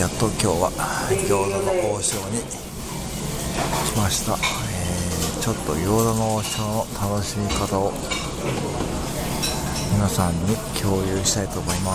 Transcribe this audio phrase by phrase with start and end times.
[0.00, 0.70] やっと今日は
[1.28, 7.92] 餃子の王将に来ました、えーちょっと餃子の王将の楽しみ方を
[9.92, 11.92] 皆さんに共有したいと思いま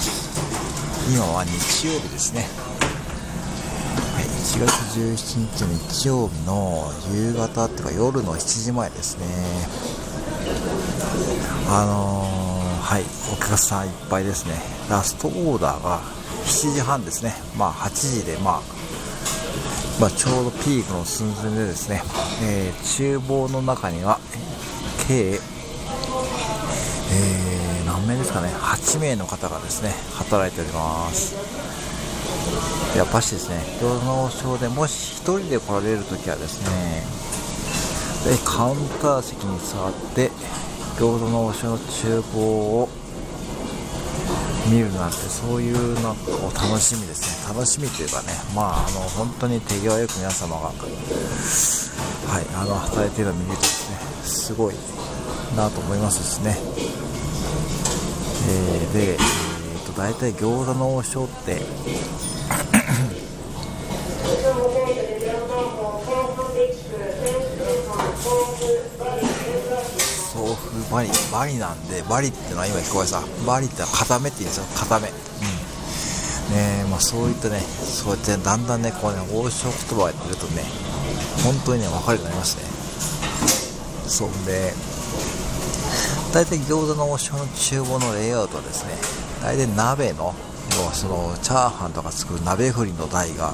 [0.00, 1.12] す。
[1.14, 2.46] 今は日曜日ですね、
[4.16, 5.62] 1月17日
[5.94, 9.26] 日曜日の夕方っていうか夜の7時前ですね。
[11.68, 14.54] あのーはいお客さんいっぱいですね。
[14.90, 16.17] ラストオーダーが
[16.48, 17.34] 7時半ですね。
[17.56, 18.62] まあ8時でまあ
[20.00, 22.02] まあ、ちょうどピークの寸前でですね、
[22.42, 24.20] えー厨房の中には
[25.08, 28.48] 計、えー何名ですかね。
[28.48, 31.34] 8名の方がですね働いております。
[32.96, 36.62] やっぱしですね餃子の王将でもし1人で来られる時はです
[38.24, 40.30] ねでカウンター席に座って
[40.96, 42.87] 餃子の王将の厨房を
[44.68, 47.54] 見るなんてそういうなんかお楽しみですね。
[47.54, 50.76] 楽しみというかねまああの本当に手際よく皆様がはい
[52.54, 54.74] あの働いているのを見るとですねすごい
[55.56, 56.56] なと思いますですね。
[58.50, 61.60] えーで、えー、と大体餃子の王将って
[70.90, 73.22] バリバリなんでバリってのは今聞こえさ。
[73.46, 74.64] バリってのは固めって言うんですよ。
[74.78, 75.08] 固め。
[75.08, 75.14] うん。
[76.56, 80.62] ねまあそういったねそうやってだんだんねこうね王将言葉をやってるとね
[81.44, 82.64] 本当にね分かるようになりますね。
[84.08, 84.72] そんで
[86.32, 88.94] 大体餃子の王将の厨房のレイアウトはですね
[89.42, 90.34] 大体鍋の
[90.78, 93.52] 要はそのチャーハンとか作る鍋振りの台が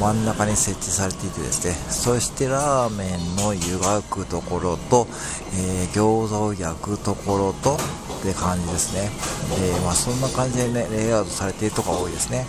[0.00, 5.06] 真ん中に設置されていてですねそしてラーメンの湯がくところと、
[5.54, 7.78] えー餃子を焼くところとっ
[8.22, 9.10] て感じですね。
[9.56, 12.38] でまあそんな感じでねレイアウトされているとこが多いですね。
[12.38, 12.44] は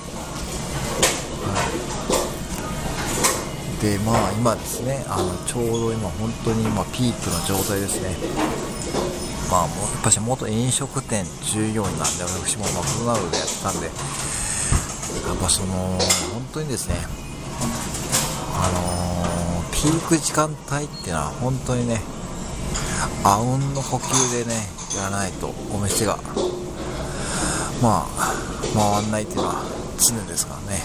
[3.79, 3.81] い。
[3.81, 8.68] でまあ今ですねあのちょうど今本当に今ピークの状態ですね。
[9.49, 13.89] まあもうやっぱし元飲食店従業員なんで私もマクドナルドでやってたんで。
[15.27, 15.73] やっぱその
[16.33, 16.95] 本当にですね
[18.55, 22.01] あのーピーク時間帯っていうのは本当にね
[23.23, 24.55] あうんの呼吸でね
[24.97, 26.17] やらないとお店が
[27.81, 28.33] まあ
[28.73, 29.63] 回んないっていうのは
[29.97, 30.83] 常ですからね。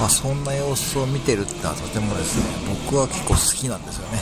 [0.00, 4.18] まあそんな様子を見てるってのはとてもですね僕は結構好きなんですよね。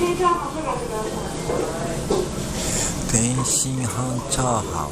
[0.00, 0.16] 天
[3.44, 3.86] 津飯
[4.30, 4.90] チャーハン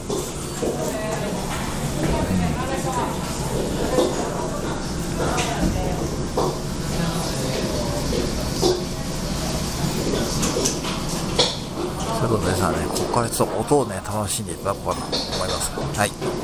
[12.18, 15.54] そういうことでさね、ここからちょっと音をね、楽しんでいただこうかなと思いま
[15.94, 15.98] す。
[15.98, 16.37] はい。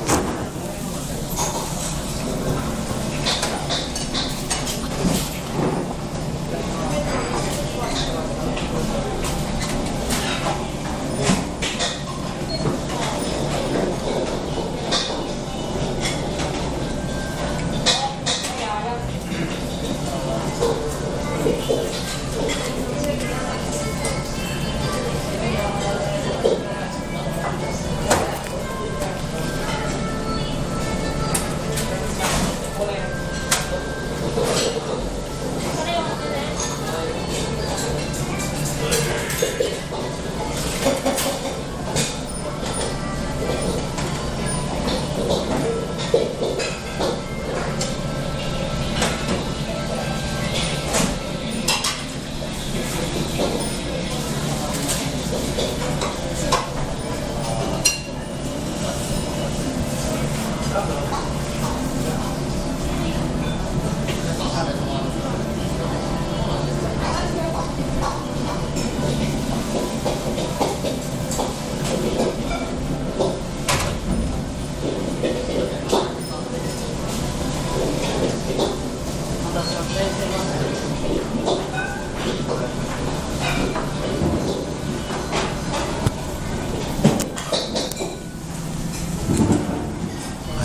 [79.55, 79.61] は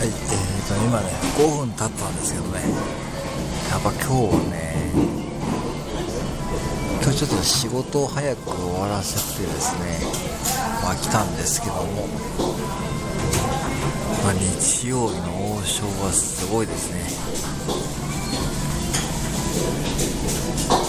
[0.03, 0.13] い、えー
[0.69, 1.07] と今ね
[1.39, 2.61] 5分経ったんですけどね。
[3.71, 4.75] やっぱ今日はね
[7.01, 10.01] 今日ちょっと仕事を早く終わらせてですね
[10.83, 12.09] まあ来たんですけども、
[14.25, 17.90] まあ、日曜日の王将はすごいですね。
[20.01, 20.80] Thank you.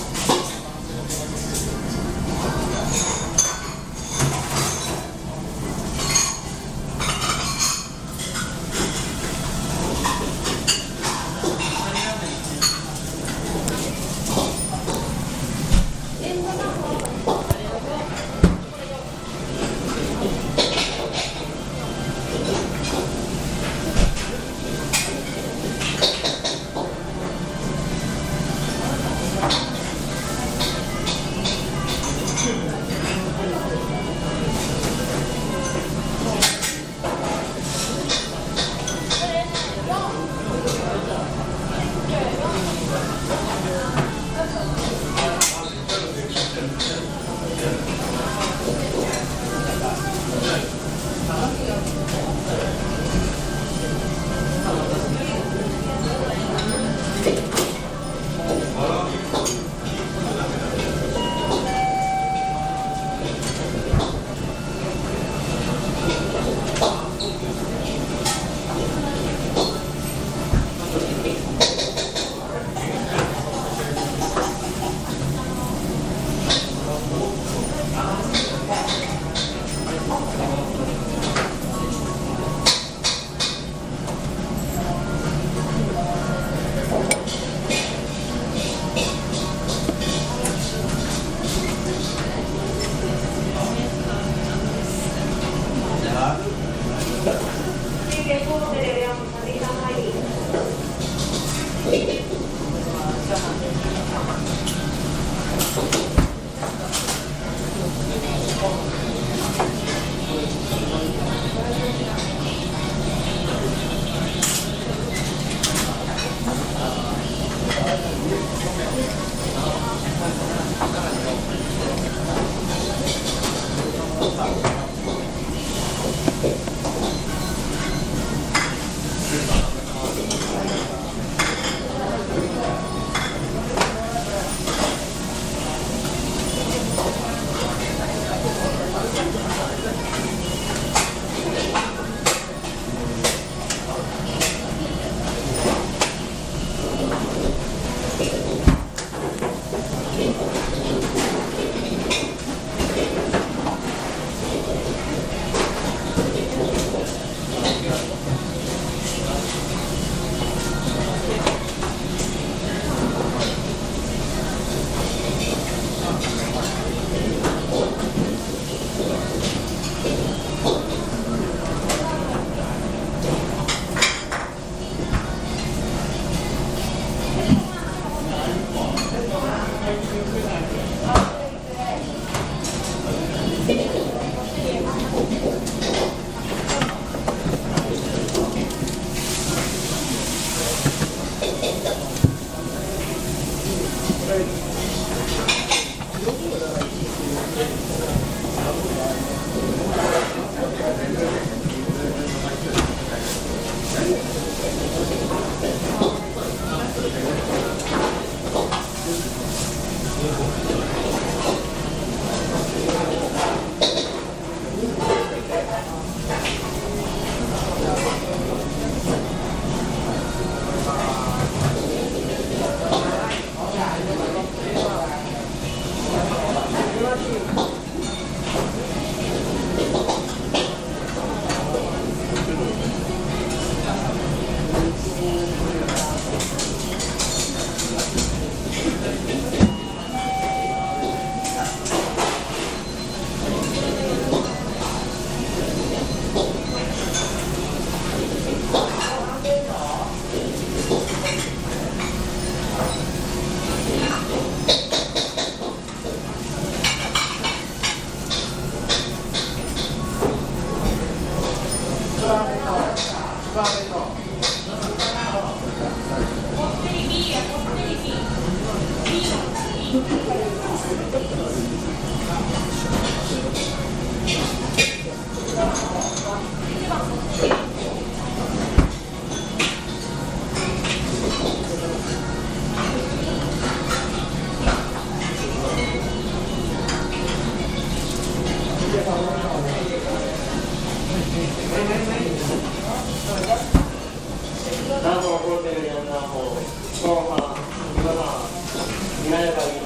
[299.31, 299.80] なればいい。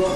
[0.00, 0.08] って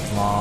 [0.00, 0.33] 餃子